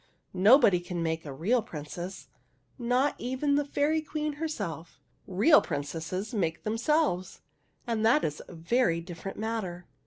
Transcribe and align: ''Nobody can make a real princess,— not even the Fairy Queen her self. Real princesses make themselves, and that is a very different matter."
''Nobody 0.51 0.79
can 0.79 1.03
make 1.03 1.27
a 1.27 1.31
real 1.31 1.61
princess,— 1.61 2.27
not 2.79 3.13
even 3.19 3.53
the 3.53 3.63
Fairy 3.63 4.01
Queen 4.01 4.33
her 4.41 4.47
self. 4.47 4.99
Real 5.27 5.61
princesses 5.61 6.33
make 6.33 6.63
themselves, 6.63 7.41
and 7.85 8.03
that 8.03 8.23
is 8.23 8.41
a 8.47 8.55
very 8.55 8.99
different 8.99 9.37
matter." 9.37 9.85